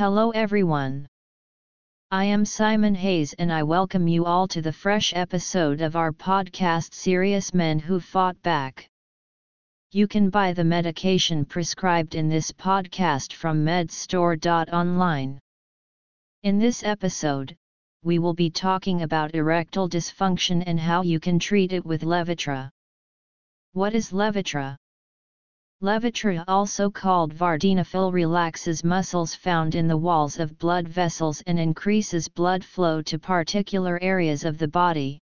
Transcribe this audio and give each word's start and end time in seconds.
Hello 0.00 0.30
everyone. 0.30 1.06
I 2.10 2.24
am 2.24 2.46
Simon 2.46 2.94
Hayes 2.94 3.34
and 3.34 3.52
I 3.52 3.62
welcome 3.62 4.08
you 4.08 4.24
all 4.24 4.48
to 4.48 4.62
the 4.62 4.72
fresh 4.72 5.12
episode 5.14 5.82
of 5.82 5.94
our 5.94 6.10
podcast 6.10 6.94
Serious 6.94 7.52
Men 7.52 7.78
Who 7.78 8.00
Fought 8.00 8.40
Back. 8.40 8.88
You 9.92 10.08
can 10.08 10.30
buy 10.30 10.54
the 10.54 10.64
medication 10.64 11.44
prescribed 11.44 12.14
in 12.14 12.30
this 12.30 12.50
podcast 12.50 13.34
from 13.34 13.62
medstore.online. 13.62 15.38
In 16.44 16.58
this 16.58 16.82
episode, 16.82 17.54
we 18.02 18.18
will 18.18 18.32
be 18.32 18.48
talking 18.48 19.02
about 19.02 19.34
erectile 19.34 19.86
dysfunction 19.86 20.64
and 20.66 20.80
how 20.80 21.02
you 21.02 21.20
can 21.20 21.38
treat 21.38 21.74
it 21.74 21.84
with 21.84 22.04
Levitra. 22.04 22.70
What 23.74 23.94
is 23.94 24.12
Levitra? 24.12 24.78
Levitra 25.82 26.44
also 26.46 26.90
called 26.90 27.32
vardenafil 27.34 28.12
relaxes 28.12 28.84
muscles 28.84 29.34
found 29.34 29.74
in 29.74 29.88
the 29.88 29.96
walls 29.96 30.38
of 30.38 30.58
blood 30.58 30.86
vessels 30.86 31.42
and 31.46 31.58
increases 31.58 32.28
blood 32.28 32.62
flow 32.62 33.00
to 33.00 33.18
particular 33.18 33.98
areas 34.02 34.44
of 34.44 34.58
the 34.58 34.68
body. 34.68 35.18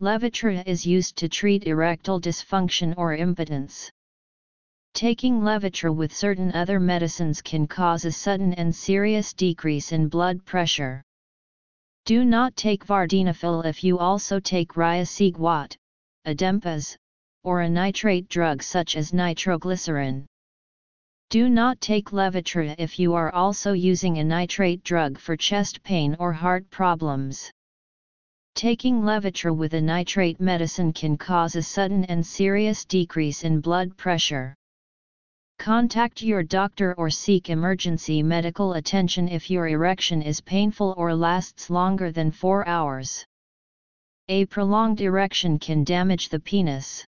Levitra 0.00 0.62
is 0.64 0.86
used 0.86 1.16
to 1.16 1.28
treat 1.28 1.66
erectile 1.66 2.20
dysfunction 2.20 2.94
or 2.96 3.16
impotence. 3.16 3.90
Taking 4.94 5.40
Levitra 5.40 5.92
with 5.92 6.14
certain 6.14 6.52
other 6.52 6.78
medicines 6.78 7.42
can 7.42 7.66
cause 7.66 8.04
a 8.04 8.12
sudden 8.12 8.52
and 8.54 8.72
serious 8.72 9.34
decrease 9.34 9.90
in 9.90 10.06
blood 10.06 10.44
pressure. 10.44 11.02
Do 12.04 12.24
not 12.24 12.54
take 12.54 12.86
vardenafil 12.86 13.64
if 13.64 13.82
you 13.82 13.98
also 13.98 14.38
take 14.38 14.74
riociguat, 14.74 15.76
Adempas, 16.24 16.96
or 17.48 17.62
a 17.62 17.68
nitrate 17.82 18.28
drug 18.28 18.62
such 18.62 18.94
as 18.94 19.14
nitroglycerin. 19.14 20.26
Do 21.30 21.48
not 21.48 21.80
take 21.80 22.12
Levitra 22.12 22.74
if 22.76 22.98
you 22.98 23.14
are 23.14 23.32
also 23.32 23.72
using 23.72 24.18
a 24.18 24.24
nitrate 24.24 24.84
drug 24.84 25.18
for 25.18 25.34
chest 25.34 25.82
pain 25.82 26.14
or 26.18 26.30
heart 26.30 26.68
problems. 26.68 27.50
Taking 28.54 29.00
Levitra 29.00 29.56
with 29.56 29.72
a 29.72 29.80
nitrate 29.80 30.40
medicine 30.40 30.92
can 30.92 31.16
cause 31.16 31.56
a 31.56 31.62
sudden 31.62 32.04
and 32.04 32.26
serious 32.26 32.84
decrease 32.84 33.44
in 33.44 33.60
blood 33.60 33.96
pressure. 33.96 34.54
Contact 35.58 36.20
your 36.20 36.42
doctor 36.42 36.92
or 36.98 37.08
seek 37.08 37.48
emergency 37.48 38.22
medical 38.22 38.74
attention 38.74 39.26
if 39.26 39.48
your 39.48 39.68
erection 39.68 40.20
is 40.20 40.42
painful 40.42 40.94
or 40.98 41.14
lasts 41.14 41.70
longer 41.70 42.12
than 42.12 42.30
4 42.30 42.68
hours. 42.68 43.24
A 44.28 44.44
prolonged 44.44 45.00
erection 45.00 45.58
can 45.58 45.82
damage 45.84 46.28
the 46.28 46.40
penis. 46.40 47.06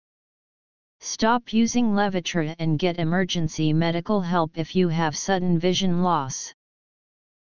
Stop 1.01 1.53
using 1.53 1.93
Levitra 1.93 2.55
and 2.59 2.77
get 2.77 2.99
emergency 2.99 3.71
medical 3.71 4.19
help 4.19 4.57
if 4.57 4.75
you 4.75 4.89
have 4.89 5.15
sudden 5.15 5.57
vision 5.57 6.03
loss. 6.03 6.53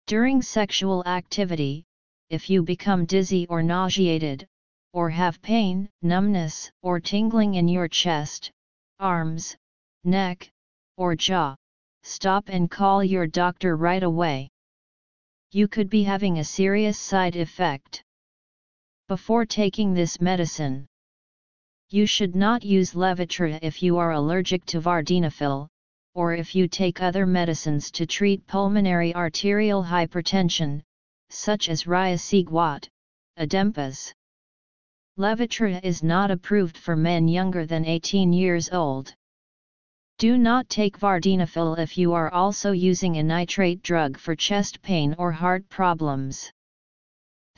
During 0.05 0.43
sexual 0.43 1.03
activity, 1.07 1.83
if 2.29 2.49
you 2.49 2.61
become 2.61 3.05
dizzy 3.05 3.47
or 3.47 3.63
nauseated, 3.63 4.45
or 4.93 5.09
have 5.09 5.41
pain, 5.41 5.89
numbness, 6.03 6.71
or 6.83 6.99
tingling 6.99 7.55
in 7.55 7.67
your 7.67 7.87
chest, 7.87 8.51
arms, 8.99 9.57
neck, 10.03 10.51
or 10.97 11.15
jaw, 11.15 11.55
stop 12.03 12.49
and 12.49 12.69
call 12.69 13.03
your 13.03 13.25
doctor 13.25 13.75
right 13.75 14.03
away. 14.03 14.49
You 15.51 15.67
could 15.67 15.89
be 15.89 16.03
having 16.03 16.37
a 16.37 16.43
serious 16.43 16.99
side 16.99 17.35
effect. 17.35 18.03
Before 19.07 19.45
taking 19.45 19.95
this 19.95 20.21
medicine, 20.21 20.85
you 21.91 22.05
should 22.05 22.35
not 22.35 22.63
use 22.63 22.93
Levitra 22.93 23.57
if 23.61 23.81
you 23.81 23.97
are 23.97 24.11
allergic 24.11 24.63
to 24.65 24.79
vardenafil, 24.79 25.67
or 26.13 26.35
if 26.35 26.53
you 26.53 26.67
take 26.67 27.01
other 27.01 27.25
medicines 27.25 27.89
to 27.89 28.05
treat 28.05 28.45
pulmonary 28.45 29.15
arterial 29.15 29.83
hypertension, 29.83 30.83
such 31.29 31.67
as 31.67 31.85
riociguat, 31.85 32.87
Adempas. 33.39 34.13
Levitra 35.17 35.79
is 35.83 36.03
not 36.03 36.29
approved 36.29 36.77
for 36.77 36.95
men 36.95 37.27
younger 37.27 37.65
than 37.65 37.85
18 37.85 38.33
years 38.33 38.69
old. 38.71 39.15
Do 40.19 40.37
not 40.37 40.69
take 40.69 40.99
vardenafil 40.99 41.79
if 41.79 41.97
you 41.97 42.13
are 42.13 42.31
also 42.31 42.71
using 42.71 43.17
a 43.17 43.23
nitrate 43.23 43.81
drug 43.81 44.17
for 44.17 44.35
chest 44.35 44.81
pain 44.81 45.15
or 45.17 45.31
heart 45.31 45.67
problems. 45.69 46.51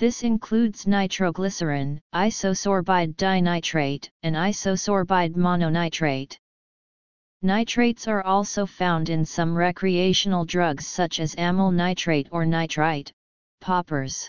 This 0.02 0.24
includes 0.24 0.88
nitroglycerin, 0.88 2.02
isosorbide 2.12 3.16
dinitrate, 3.18 4.10
and 4.24 4.36
isosorbide 4.36 5.36
mononitrate. 5.36 6.40
Nitrates 7.44 8.08
are 8.08 8.24
also 8.24 8.66
found 8.66 9.12
in 9.12 9.24
some 9.24 9.56
recreational 9.56 10.44
drugs 10.44 10.88
such 10.88 11.20
as 11.20 11.36
amyl 11.38 11.70
nitrate 11.70 12.28
or 12.32 12.48
nitrite, 12.48 13.14
poppers. 13.60 14.28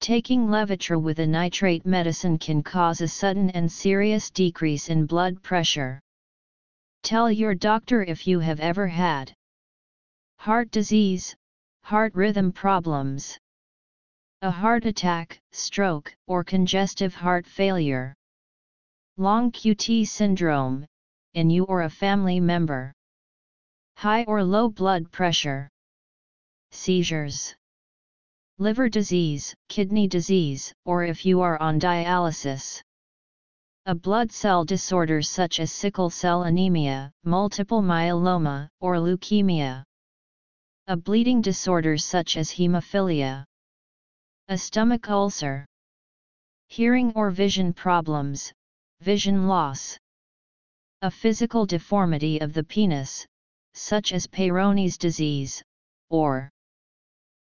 Taking 0.00 0.48
Levitra 0.48 1.00
with 1.00 1.18
a 1.20 1.26
nitrate 1.26 1.86
medicine 1.86 2.36
can 2.36 2.62
cause 2.62 3.00
a 3.00 3.08
sudden 3.08 3.48
and 3.48 3.72
serious 3.72 4.30
decrease 4.30 4.90
in 4.90 5.06
blood 5.06 5.42
pressure. 5.42 5.98
Tell 7.02 7.32
your 7.32 7.54
doctor 7.54 8.02
if 8.02 8.26
you 8.26 8.38
have 8.40 8.60
ever 8.60 8.86
had 8.86 9.32
heart 10.36 10.70
disease, 10.70 11.34
heart 11.84 12.14
rhythm 12.14 12.52
problems, 12.52 13.38
a 14.40 14.52
heart 14.52 14.84
attack, 14.84 15.40
stroke, 15.50 16.14
or 16.28 16.44
congestive 16.44 17.12
heart 17.12 17.44
failure. 17.44 18.14
Long 19.16 19.50
QT 19.50 20.06
syndrome, 20.06 20.86
in 21.34 21.50
you 21.50 21.64
or 21.64 21.82
a 21.82 21.90
family 21.90 22.38
member. 22.38 22.92
High 23.96 24.22
or 24.28 24.44
low 24.44 24.68
blood 24.68 25.10
pressure. 25.10 25.68
Seizures. 26.70 27.56
Liver 28.58 28.88
disease, 28.88 29.56
kidney 29.68 30.06
disease, 30.06 30.72
or 30.84 31.02
if 31.02 31.26
you 31.26 31.40
are 31.40 31.60
on 31.60 31.80
dialysis. 31.80 32.80
A 33.86 33.94
blood 33.96 34.30
cell 34.30 34.64
disorder 34.64 35.20
such 35.20 35.58
as 35.58 35.72
sickle 35.72 36.10
cell 36.10 36.44
anemia, 36.44 37.10
multiple 37.24 37.82
myeloma, 37.82 38.68
or 38.80 38.98
leukemia. 38.98 39.82
A 40.86 40.96
bleeding 40.96 41.40
disorder 41.40 41.96
such 41.96 42.36
as 42.36 42.52
hemophilia. 42.52 43.47
A 44.50 44.56
stomach 44.56 45.10
ulcer. 45.10 45.66
Hearing 46.68 47.12
or 47.14 47.30
vision 47.30 47.74
problems, 47.74 48.50
vision 49.02 49.46
loss. 49.46 49.98
A 51.02 51.10
physical 51.10 51.66
deformity 51.66 52.38
of 52.38 52.54
the 52.54 52.64
penis, 52.64 53.26
such 53.74 54.14
as 54.14 54.26
Peyronie's 54.26 54.96
disease, 54.96 55.62
or 56.08 56.48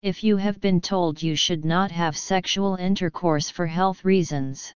if 0.03 0.25
you 0.25 0.39
have 0.39 0.61
been 0.61 0.81
told 0.81 1.23
you 1.23 1.37
should 1.37 1.65
not 1.65 1.93
have 1.93 2.17
sexual 2.17 2.75
intercourse 2.75 3.49
for 3.49 3.69
health 3.69 4.05
reasons. 4.05 4.73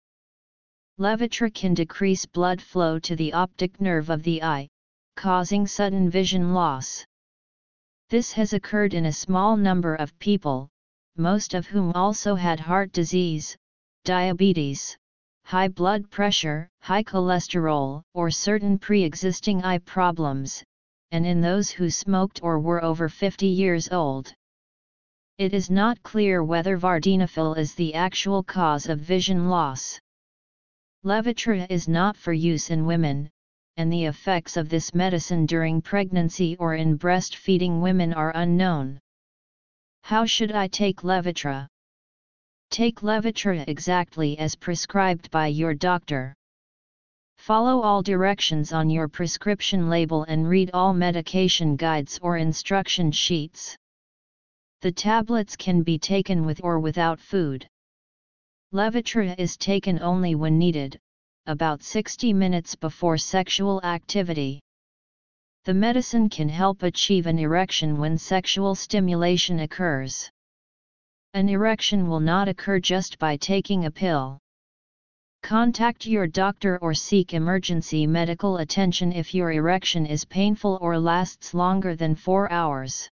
Levitra 0.98 1.50
can 1.50 1.74
decrease 1.74 2.26
blood 2.26 2.62
flow 2.62 3.00
to 3.00 3.16
the 3.16 3.32
optic 3.32 3.80
nerve 3.80 4.10
of 4.10 4.24
the 4.24 4.44
eye, 4.44 4.68
causing 5.16 5.66
sudden 5.66 6.10
vision 6.10 6.54
loss. 6.54 7.06
This 8.10 8.34
has 8.34 8.52
occurred 8.52 8.94
in 8.94 9.06
a 9.06 9.14
small 9.14 9.56
number 9.56 9.96
of 9.96 10.20
people, 10.20 10.68
most 11.20 11.54
of 11.54 11.68
whom 11.68 11.92
also 11.94 12.34
had 12.34 12.60
heart 12.60 12.92
disease, 12.94 13.56
diabetes, 14.06 14.98
high 15.44 15.68
blood 15.68 16.10
pressure, 16.10 16.70
high 16.82 17.04
cholesterol, 17.04 18.02
or 18.14 18.32
certain 18.32 18.80
pre-existing 18.80 19.62
eye 19.64 19.78
problems, 19.80 20.64
and 21.12 21.26
in 21.26 21.42
those 21.42 21.70
who 21.70 21.90
smoked 21.90 22.40
or 22.42 22.60
were 22.60 22.84
over 22.84 23.10
50 23.10 23.46
years 23.46 23.90
old. 23.92 24.34
It 25.38 25.54
is 25.54 25.70
not 25.70 26.02
clear 26.04 26.44
whether 26.44 26.78
vardenafil 26.78 27.58
is 27.58 27.76
the 27.76 27.94
actual 27.94 28.42
cause 28.42 28.88
of 28.88 29.00
vision 29.00 29.50
loss. 29.50 30.00
Levitra 31.04 31.66
is 31.70 31.88
not 31.88 32.16
for 32.16 32.32
use 32.34 32.70
in 32.70 32.86
women, 32.86 33.30
and 33.78 33.92
the 33.92 34.06
effects 34.06 34.56
of 34.56 34.70
this 34.70 34.94
medicine 34.94 35.46
during 35.46 35.82
pregnancy 35.82 36.56
or 36.58 36.76
in 36.76 36.98
breastfeeding 36.98 37.82
women 37.82 38.14
are 38.14 38.32
unknown. 38.36 39.00
How 40.10 40.26
should 40.26 40.52
I 40.54 40.68
take 40.68 41.04
Levitra? 41.04 41.68
Take 42.72 43.04
Levitra 43.04 43.64
exactly 43.68 44.40
as 44.40 44.56
prescribed 44.56 45.30
by 45.30 45.46
your 45.46 45.76
doctor. 45.76 46.34
Follow 47.38 47.84
all 47.84 48.02
directions 48.02 48.74
on 48.74 48.90
your 48.90 49.08
prescription 49.08 49.88
label 49.88 50.24
and 50.24 50.50
read 50.50 50.72
all 50.74 50.96
medication 50.96 51.76
guides 51.76 52.18
or 52.24 52.38
instruction 52.38 53.12
sheets. 53.12 53.78
The 54.82 54.92
tablets 54.92 55.56
can 55.56 55.84
be 55.84 56.00
taken 56.00 56.44
with 56.44 56.60
or 56.64 56.80
without 56.80 57.20
food. 57.20 57.68
Levitra 58.74 59.36
is 59.38 59.58
taken 59.58 60.00
only 60.00 60.34
when 60.34 60.58
needed, 60.58 61.00
about 61.46 61.84
60 61.84 62.34
minutes 62.34 62.76
before 62.76 63.20
sexual 63.20 63.80
activity. 63.84 64.60
The 65.70 65.76
medicine 65.76 66.30
can 66.30 66.50
help 66.50 66.82
achieve 66.82 67.28
an 67.28 67.38
erection 67.38 68.00
when 68.00 68.18
sexual 68.18 68.74
stimulation 68.74 69.60
occurs. 69.60 70.28
An 71.36 71.48
erection 71.48 72.10
will 72.10 72.20
not 72.20 72.48
occur 72.48 72.80
just 72.80 73.20
by 73.20 73.38
taking 73.38 73.86
a 73.86 73.92
pill. 73.92 74.40
Contact 75.44 76.08
your 76.08 76.26
doctor 76.26 76.80
or 76.80 76.96
seek 76.96 77.36
emergency 77.36 78.08
medical 78.08 78.58
attention 78.58 79.14
if 79.14 79.36
your 79.36 79.52
erection 79.52 80.08
is 80.08 80.26
painful 80.26 80.80
or 80.82 80.98
lasts 80.98 81.54
longer 81.54 81.96
than 81.96 82.16
4 82.16 82.52
hours. 82.52 83.08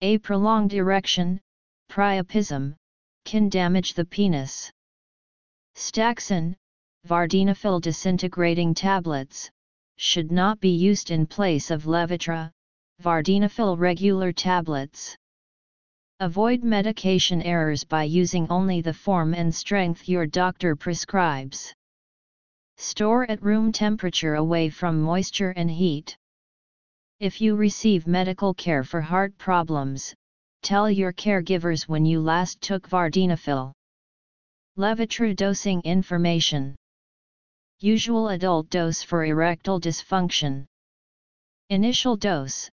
A 0.00 0.18
prolonged 0.18 0.74
erection, 0.74 1.40
priapism, 1.90 2.76
can 3.24 3.48
damage 3.48 3.94
the 3.94 4.04
penis. 4.04 4.70
Staxyn, 5.74 6.54
vardenafil 7.08 7.80
disintegrating 7.80 8.74
tablets, 8.74 9.50
should 9.98 10.30
not 10.30 10.60
be 10.60 10.70
used 10.70 11.10
in 11.10 11.26
place 11.26 11.72
of 11.72 11.84
Levitra, 11.84 12.52
vardenafil 13.02 13.76
regular 13.76 14.32
tablets. 14.32 15.16
Avoid 16.20 16.62
medication 16.62 17.42
errors 17.42 17.82
by 17.82 18.04
using 18.04 18.48
only 18.48 18.80
the 18.80 18.94
form 18.94 19.34
and 19.34 19.52
strength 19.52 20.08
your 20.08 20.24
doctor 20.24 20.76
prescribes. 20.76 21.74
Store 22.76 23.28
at 23.28 23.42
room 23.42 23.72
temperature 23.72 24.36
away 24.36 24.68
from 24.68 25.02
moisture 25.02 25.50
and 25.50 25.68
heat. 25.68 26.16
If 27.18 27.40
you 27.40 27.56
receive 27.56 28.06
medical 28.06 28.54
care 28.54 28.84
for 28.84 29.00
heart 29.00 29.36
problems, 29.36 30.14
tell 30.62 30.88
your 30.88 31.12
caregivers 31.12 31.88
when 31.88 32.04
you 32.04 32.20
last 32.20 32.60
took 32.60 32.88
vardenafil. 32.88 33.72
Levitra 34.76 35.34
dosing 35.34 35.80
information. 35.82 36.76
Usual 37.80 38.30
adult 38.30 38.70
dose 38.70 39.04
for 39.04 39.24
erectile 39.24 39.80
dysfunction. 39.80 40.66
Initial 41.70 42.16
dose 42.16 42.68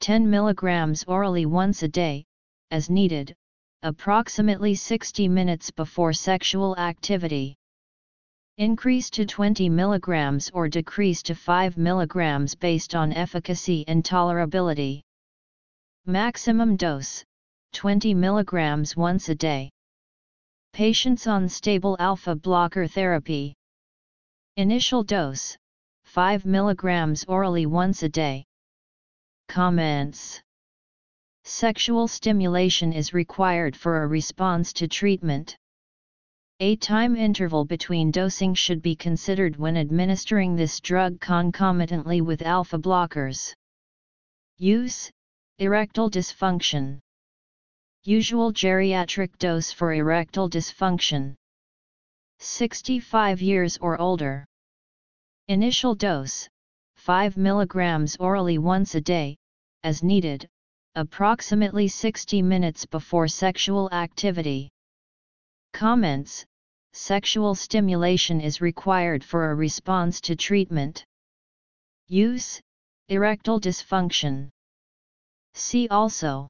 10 0.00 0.26
mg 0.26 1.04
orally 1.08 1.46
once 1.46 1.82
a 1.82 1.88
day, 1.88 2.26
as 2.70 2.90
needed, 2.90 3.34
approximately 3.82 4.74
60 4.74 5.28
minutes 5.28 5.70
before 5.70 6.12
sexual 6.12 6.76
activity. 6.76 7.56
Increase 8.58 9.08
to 9.08 9.24
20 9.24 9.70
mg 9.70 10.50
or 10.52 10.68
decrease 10.68 11.22
to 11.22 11.34
5 11.34 11.76
mg 11.76 12.58
based 12.58 12.94
on 12.94 13.14
efficacy 13.14 13.86
and 13.88 14.04
tolerability. 14.04 15.00
Maximum 16.04 16.76
dose 16.76 17.24
20 17.72 18.14
mg 18.14 18.94
once 18.94 19.30
a 19.30 19.34
day. 19.34 19.70
Patients 20.74 21.26
on 21.26 21.48
stable 21.48 21.96
alpha 21.98 22.34
blocker 22.34 22.86
therapy. 22.86 23.54
Initial 24.60 25.02
dose 25.02 25.56
5 26.04 26.42
mg 26.42 27.24
orally 27.26 27.64
once 27.64 28.02
a 28.02 28.10
day. 28.10 28.44
Comments 29.48 30.42
Sexual 31.44 32.08
stimulation 32.08 32.92
is 32.92 33.14
required 33.14 33.74
for 33.74 34.02
a 34.02 34.06
response 34.06 34.74
to 34.74 34.86
treatment. 34.86 35.56
A 36.58 36.76
time 36.76 37.16
interval 37.16 37.64
between 37.64 38.10
dosing 38.10 38.52
should 38.52 38.82
be 38.82 38.94
considered 38.94 39.56
when 39.56 39.78
administering 39.78 40.54
this 40.56 40.78
drug 40.78 41.18
concomitantly 41.20 42.20
with 42.20 42.42
alpha 42.42 42.78
blockers. 42.78 43.54
Use 44.58 45.10
Erectile 45.58 46.10
dysfunction. 46.10 46.98
Usual 48.04 48.52
geriatric 48.52 49.38
dose 49.38 49.72
for 49.72 49.94
erectile 49.94 50.50
dysfunction 50.50 51.34
65 52.40 53.40
years 53.40 53.78
or 53.78 53.98
older. 53.98 54.46
Initial 55.50 55.96
dose 55.96 56.48
5 56.94 57.34
mg 57.34 58.16
orally 58.20 58.58
once 58.58 58.94
a 58.94 59.00
day, 59.00 59.36
as 59.82 60.00
needed, 60.00 60.46
approximately 60.94 61.88
60 61.88 62.40
minutes 62.40 62.86
before 62.86 63.26
sexual 63.26 63.90
activity. 63.90 64.70
Comments 65.72 66.46
Sexual 66.92 67.56
stimulation 67.56 68.40
is 68.40 68.60
required 68.60 69.24
for 69.24 69.50
a 69.50 69.54
response 69.56 70.20
to 70.20 70.36
treatment. 70.36 71.04
Use 72.06 72.60
Erectile 73.08 73.58
dysfunction. 73.58 74.50
See 75.54 75.88
also 75.88 76.46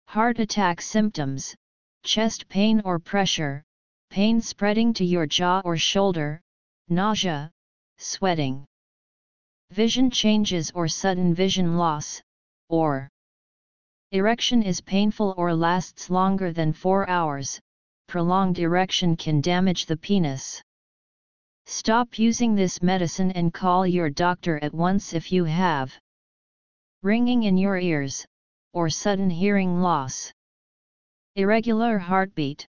Heart 0.09 0.39
attack 0.41 0.81
symptoms, 0.81 1.55
chest 2.05 2.49
pain 2.49 2.81
or 2.85 2.99
pressure, 2.99 3.63
pain 4.11 4.41
spreading 4.41 4.95
to 4.95 5.05
your 5.05 5.27
jaw 5.27 5.61
or 5.65 5.77
shoulder, 5.77 6.41
nausea, 6.89 7.51
sweating, 7.99 8.65
vision 9.71 10.11
changes 10.11 10.71
or 10.75 10.89
sudden 10.89 11.35
vision 11.35 11.77
loss, 11.77 12.23
or 12.69 13.09
erection 14.13 14.63
is 14.63 14.81
painful 14.81 15.35
or 15.37 15.55
lasts 15.55 16.09
longer 16.09 16.53
than 16.53 16.73
4 16.73 17.09
hours, 17.09 17.61
prolonged 18.07 18.59
erection 18.59 19.17
can 19.17 19.41
damage 19.41 19.87
the 19.87 19.97
penis. 19.97 20.63
Stop 21.67 22.19
using 22.19 22.55
this 22.55 22.81
medicine 22.81 23.33
and 23.33 23.53
call 23.53 23.87
your 23.87 24.09
doctor 24.09 24.59
at 24.63 24.73
once 24.73 25.13
if 25.13 25.33
you 25.33 25.45
have 25.45 25.93
ringing 27.03 27.45
in 27.45 27.57
your 27.57 27.79
ears, 27.79 28.27
or 28.73 28.89
sudden 28.89 29.31
hearing 29.31 29.81
loss. 29.81 30.33
Irregular 31.37 31.99
heartbeat. 31.99 32.67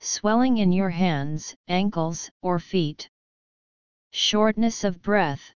Swelling 0.00 0.58
in 0.58 0.72
your 0.72 0.90
hands, 0.90 1.54
ankles, 1.68 2.30
or 2.42 2.58
feet. 2.58 3.08
Shortness 4.12 4.84
of 4.84 5.02
breath. 5.02 5.52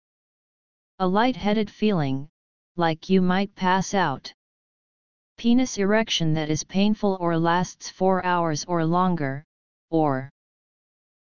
A 0.98 1.06
light-headed 1.06 1.70
feeling, 1.70 2.28
like 2.76 3.08
you 3.08 3.20
might 3.20 3.54
pass 3.54 3.94
out. 3.94 4.32
Penis 5.38 5.78
erection 5.78 6.34
that 6.34 6.50
is 6.50 6.64
painful 6.64 7.16
or 7.20 7.38
lasts 7.38 7.88
4 7.88 8.26
hours 8.26 8.64
or 8.64 8.84
longer, 8.84 9.44
or 9.88 10.28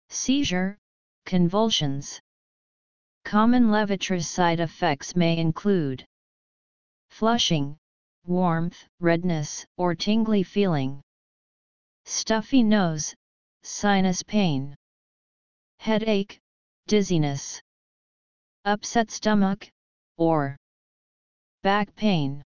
seizure, 0.08 0.78
convulsions. 1.26 2.20
Common 3.24 3.72
Levitra 3.72 4.22
side 4.22 4.60
effects 4.60 5.16
may 5.16 5.36
include 5.36 6.06
flushing, 7.10 7.76
warmth, 8.24 8.84
redness, 9.00 9.66
or 9.76 9.96
tingly 9.96 10.44
feeling. 10.44 11.02
Stuffy 12.04 12.62
nose, 12.62 13.16
sinus 13.64 14.22
pain. 14.22 14.76
Headache, 15.80 16.38
dizziness. 16.86 17.60
Upset 18.64 19.10
stomach, 19.10 19.68
or 20.16 20.56
back 21.64 21.96
pain. 21.96 22.44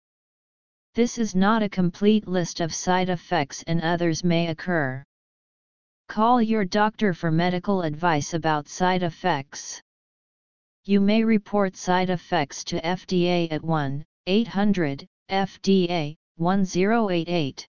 This 0.93 1.17
is 1.17 1.33
not 1.33 1.63
a 1.63 1.69
complete 1.69 2.27
list 2.27 2.59
of 2.59 2.73
side 2.73 3.07
effects 3.07 3.63
and 3.65 3.81
others 3.81 4.25
may 4.25 4.47
occur. 4.47 5.03
Call 6.09 6.41
your 6.41 6.65
doctor 6.65 7.13
for 7.13 7.31
medical 7.31 7.81
advice 7.81 8.33
about 8.33 8.67
side 8.67 9.01
effects. 9.01 9.81
You 10.83 10.99
may 10.99 11.23
report 11.23 11.77
side 11.77 12.09
effects 12.09 12.65
to 12.65 12.81
FDA 12.81 13.49
at 13.51 13.63
1 13.63 14.03
800 14.27 15.07
FDA 15.29 16.17
1088. 16.35 17.67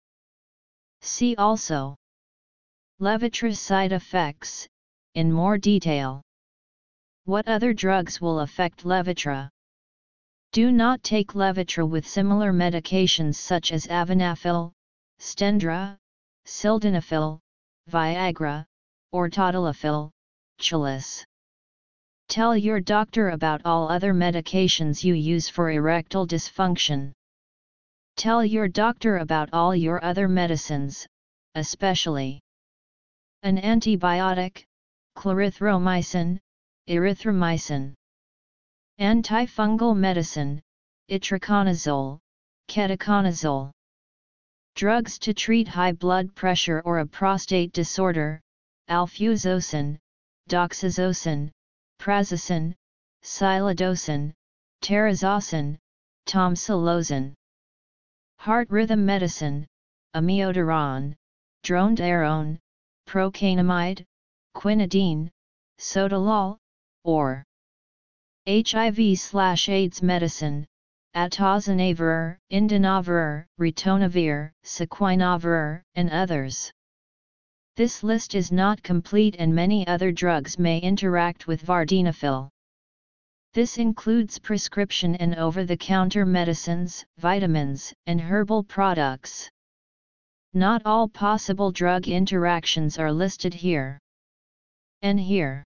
See 1.03 1.37
also 1.37 1.97
Levitra 3.01 3.57
side 3.57 3.93
effects, 3.93 4.67
in 5.15 5.31
more 5.31 5.59
detail. 5.59 6.23
What 7.25 7.47
other 7.47 7.73
drugs 7.73 8.21
will 8.21 8.41
affect 8.41 8.85
Levitra? 8.85 9.51
Do 10.53 10.71
not 10.71 11.03
take 11.03 11.33
Levitra 11.35 11.89
with 11.89 12.07
similar 12.07 12.53
medications 12.53 13.37
such 13.37 13.73
as 13.73 13.87
Avanafil, 13.87 14.71
Stendra, 15.19 15.97
Sildenafil, 16.45 17.41
Viagra, 17.91 18.67
or 19.13 19.31
Tadalafil, 19.31 20.11
Cialis. 20.61 21.25
Tell 22.29 22.55
your 22.55 22.81
doctor 22.81 23.31
about 23.31 23.63
all 23.65 23.89
other 23.89 24.13
medications 24.13 25.03
you 25.03 25.15
use 25.15 25.49
for 25.49 25.71
erectile 25.71 26.27
dysfunction. 26.27 27.13
Tell 28.19 28.45
your 28.45 28.69
doctor 28.69 29.19
about 29.19 29.49
all 29.55 29.75
your 29.75 30.05
other 30.05 30.29
medicines, 30.29 31.07
especially 31.55 32.43
an 33.43 33.57
antibiotic, 33.57 34.65
clarithromycin, 35.17 36.39
erythromycin, 36.91 37.95
antifungal 39.01 39.97
medicine, 39.97 40.61
itraconazole, 41.11 42.19
ketoconazole. 42.69 43.71
Drugs 44.75 45.19
to 45.19 45.35
treat 45.35 45.69
high 45.69 45.93
blood 45.93 46.35
pressure 46.35 46.81
or 46.85 46.99
a 47.01 47.07
prostate 47.07 47.73
disorder, 47.73 48.41
alfuzosin, 48.89 49.99
doxazosin, 50.49 51.51
prazosin, 51.99 52.75
silodosin, 53.23 54.33
terazosin, 54.83 55.79
tamsulosin. 56.27 57.35
Heart 58.39 58.71
rhythm 58.71 59.05
medicine, 59.05 59.67
amiodarone, 60.15 61.15
dronedarone, 61.65 62.59
procainamide, 63.07 64.05
quinidine, 64.55 65.31
sotalol, 65.79 66.57
or 67.05 67.45
HIV/AIDS 68.49 70.03
medicine, 70.03 70.67
atazanavir, 71.15 72.39
indinavir, 72.51 73.47
ritonavir, 73.61 74.51
saquinavir, 74.65 75.83
and 75.95 76.11
others. 76.11 76.73
This 77.77 78.03
list 78.03 78.35
is 78.35 78.51
not 78.51 78.83
complete 78.83 79.37
and 79.39 79.55
many 79.55 79.87
other 79.87 80.11
drugs 80.11 80.59
may 80.59 80.79
interact 80.79 81.47
with 81.47 81.65
vardenafil. 81.65 82.49
This 83.55 83.79
includes 83.79 84.39
prescription 84.39 85.15
and 85.17 85.35
over-the-counter 85.37 86.27
medicines, 86.27 87.05
vitamins, 87.19 87.95
and 88.07 88.21
herbal 88.21 88.65
products. 88.65 89.49
Not 90.53 90.83
all 90.85 91.09
possible 91.09 91.71
drug 91.71 92.09
interactions 92.09 92.99
are 92.99 93.13
listed 93.13 93.55
here. 93.55 93.99
And 95.01 95.21
here. 95.21 95.65